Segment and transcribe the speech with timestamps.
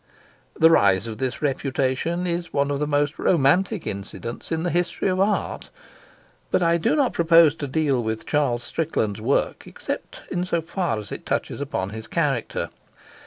[0.57, 5.09] The rise of this reputation is one of the most romantic incidents in the history
[5.09, 5.69] of art.
[6.49, 10.97] But I do not propose to deal with Charles Strickland's work except in so far
[10.97, 12.71] as it touches upon his character.